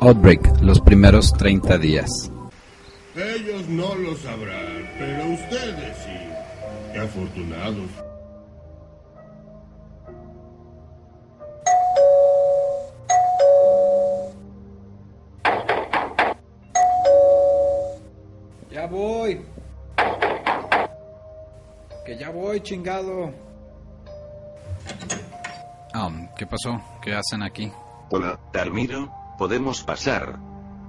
[0.00, 2.30] Outbreak, los primeros 30 días.
[3.16, 6.92] Ellos no lo sabrán, pero ustedes sí.
[6.92, 7.90] Qué afortunados.
[18.70, 19.40] Ya voy.
[22.06, 23.32] Que ya voy, chingado.
[25.92, 26.80] Ah, ¿qué pasó?
[27.02, 27.72] ¿Qué hacen aquí?
[28.10, 30.38] Hola, Dalmiro, podemos pasar.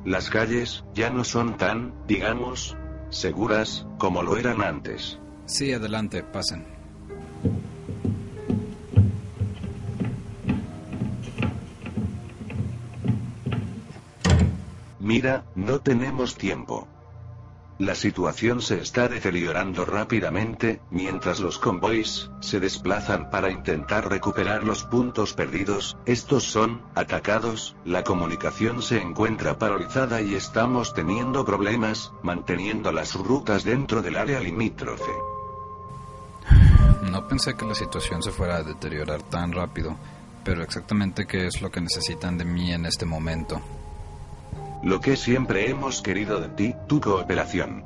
[0.03, 2.75] Las calles ya no son tan, digamos,
[3.09, 5.19] seguras como lo eran antes.
[5.45, 6.65] Sí, adelante, pasen.
[14.99, 16.87] Mira, no tenemos tiempo.
[17.79, 24.83] La situación se está deteriorando rápidamente, mientras los convoys se desplazan para intentar recuperar los
[24.83, 32.91] puntos perdidos, estos son atacados, la comunicación se encuentra paralizada y estamos teniendo problemas manteniendo
[32.91, 35.11] las rutas dentro del área limítrofe.
[37.09, 39.95] No pensé que la situación se fuera a deteriorar tan rápido,
[40.43, 43.61] pero exactamente qué es lo que necesitan de mí en este momento.
[44.81, 47.83] Lo que siempre hemos querido de ti, tu cooperación.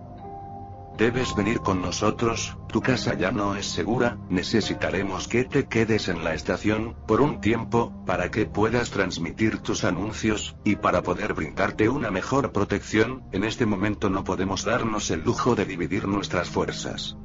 [0.95, 6.23] Debes venir con nosotros, tu casa ya no es segura, necesitaremos que te quedes en
[6.23, 11.89] la estación, por un tiempo, para que puedas transmitir tus anuncios, y para poder brindarte
[11.89, 17.17] una mejor protección, en este momento no podemos darnos el lujo de dividir nuestras fuerzas.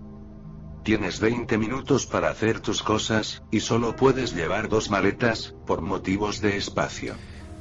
[0.83, 6.41] Tienes 20 minutos para hacer tus cosas, y solo puedes llevar dos maletas, por motivos
[6.41, 7.17] de espacio.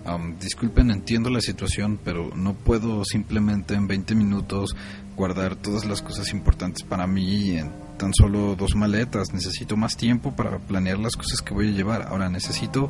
[0.06, 4.76] Um, disculpen, entiendo la situación, pero no puedo simplemente en 20 minutos
[5.18, 9.34] guardar todas las cosas importantes para mí en tan solo dos maletas.
[9.34, 12.04] Necesito más tiempo para planear las cosas que voy a llevar.
[12.04, 12.90] Ahora necesito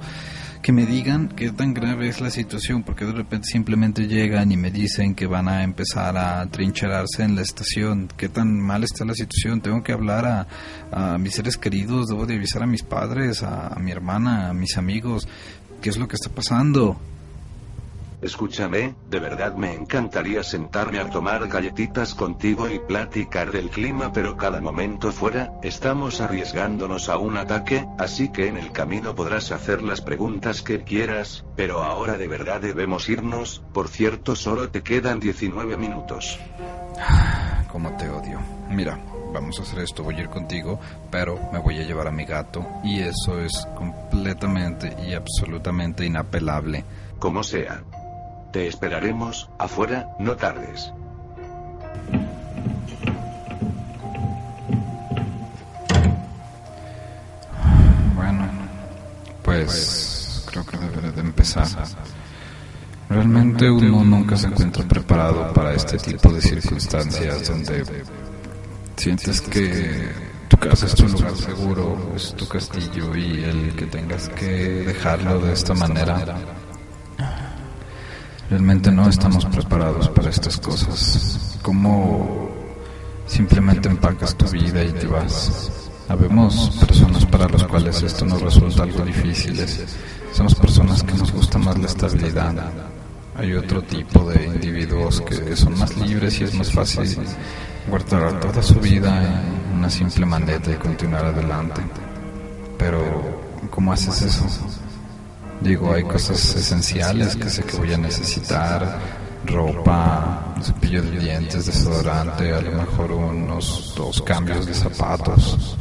[0.62, 4.58] que me digan qué tan grave es la situación, porque de repente simplemente llegan y
[4.58, 8.10] me dicen que van a empezar a trincherarse en la estación.
[8.18, 9.62] ¿Qué tan mal está la situación?
[9.62, 10.48] Tengo que hablar
[10.92, 14.78] a, mis seres queridos, debo de avisar a mis padres, a mi hermana, a mis
[14.78, 15.28] amigos.
[15.82, 16.98] ¿Qué es lo que está pasando?
[18.20, 24.36] Escúchame, de verdad me encantaría sentarme a tomar galletitas contigo y platicar del clima, pero
[24.36, 29.84] cada momento fuera, estamos arriesgándonos a un ataque, así que en el camino podrás hacer
[29.84, 35.20] las preguntas que quieras, pero ahora de verdad debemos irnos, por cierto solo te quedan
[35.20, 36.40] 19 minutos.
[37.72, 38.40] Como te odio.
[38.72, 39.00] Mira,
[39.34, 40.80] vamos a hacer esto, voy a ir contigo,
[41.12, 46.84] pero me voy a llevar a mi gato y eso es completamente y absolutamente inapelable.
[47.20, 47.84] Como sea.
[48.52, 50.92] Te esperaremos, afuera, no tardes.
[58.16, 58.48] Bueno,
[59.44, 61.68] pues creo que deberé de empezar.
[63.10, 67.86] Realmente uno nunca se encuentra preparado para este tipo de circunstancias donde
[68.98, 70.10] sientes que
[70.48, 75.40] tu casa es tu lugar seguro, es tu castillo y el que tengas que dejarlo
[75.40, 76.36] de esta manera.
[78.50, 81.58] Realmente no estamos preparados para estas cosas.
[81.62, 82.50] ¿Cómo
[83.28, 85.90] simplemente empacas tu vida y te vas?
[86.10, 89.64] Habemos personas para las cuales esto nos resulta algo difícil.
[90.32, 92.72] Somos personas que nos gusta más la estabilidad.
[93.36, 97.20] Hay otro tipo de individuos que son más libres y es más fácil
[97.88, 101.82] guardar toda su vida en una simple maleta y continuar adelante.
[102.78, 103.00] Pero,
[103.70, 104.46] ¿cómo haces eso?
[105.62, 109.00] Digo, hay cosas esenciales que sé que voy a necesitar,
[109.46, 115.78] ropa, cepillo de dientes, desodorante, a lo mejor unos dos cambios de zapatos.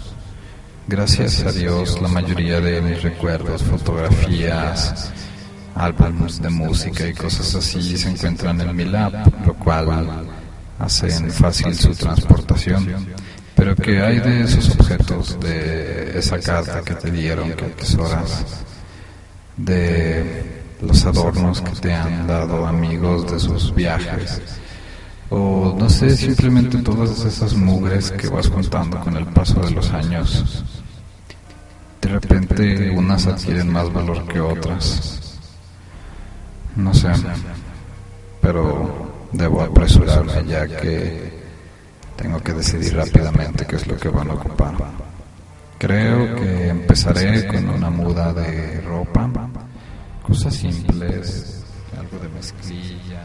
[0.88, 5.10] Gracias a Dios, la mayoría de mis recuerdos, fotografías,
[5.74, 9.12] álbumes de música y cosas así se encuentran en mi lab,
[9.44, 10.26] lo cual
[10.78, 13.06] hacen fácil su transportación.
[13.54, 18.44] Pero ¿qué hay de esos objetos, de esa carta que te dieron, que atesoras,
[19.56, 24.42] de los adornos que te han dado amigos de sus viajes?
[25.30, 29.90] O no sé, simplemente todas esas mugres que vas contando con el paso de los
[29.90, 30.64] años.
[32.00, 35.38] De repente unas adquieren más valor que otras.
[36.76, 37.08] No sé,
[38.40, 41.32] pero debo apresurarme ya que
[42.16, 44.74] tengo que decidir rápidamente qué es lo que van a ocupar.
[45.78, 49.30] Creo que empezaré con una muda de ropa,
[50.22, 51.64] cosas simples,
[51.98, 53.22] algo de mezclilla.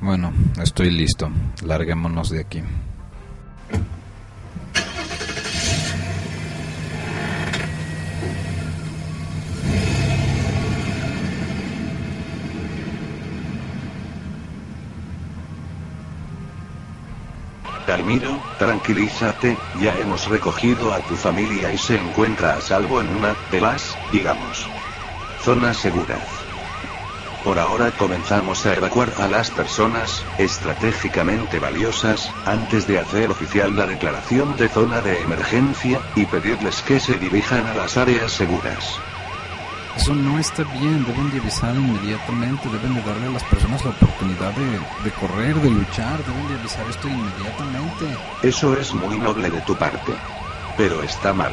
[0.00, 1.30] Bueno, estoy listo.
[1.64, 2.62] Larguémonos de aquí.
[17.86, 23.34] Dalmiro, tranquilízate, ya hemos recogido a tu familia y se encuentra a salvo en una,
[23.50, 24.68] de las, digamos,
[25.40, 26.47] zonas seguras.
[27.48, 33.86] Por ahora comenzamos a evacuar a las personas, estratégicamente valiosas, antes de hacer oficial la
[33.86, 39.00] declaración de zona de emergencia, y pedirles que se dirijan a las áreas seguras.
[39.96, 43.92] Eso no está bien, deben de avisar inmediatamente, deben de darle a las personas la
[43.92, 44.70] oportunidad de,
[45.04, 48.14] de correr, de luchar, deben de avisar esto inmediatamente.
[48.42, 50.12] Eso es muy noble de tu parte.
[50.76, 51.52] Pero está mal.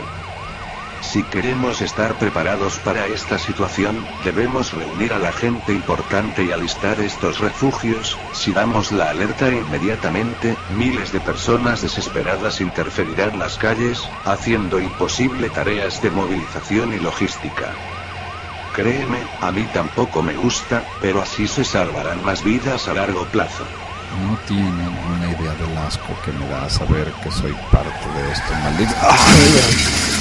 [1.01, 6.99] Si queremos estar preparados para esta situación, debemos reunir a la gente importante y alistar
[6.99, 8.17] estos refugios.
[8.33, 16.01] Si damos la alerta inmediatamente, miles de personas desesperadas interferirán las calles, haciendo imposible tareas
[16.01, 17.73] de movilización y logística.
[18.75, 23.63] Créeme, a mí tampoco me gusta, pero así se salvarán más vidas a largo plazo.
[24.27, 28.53] No tienen una idea del asco que me da saber que soy parte de esto,
[28.63, 28.93] maldito.
[29.01, 30.14] ¡Ay!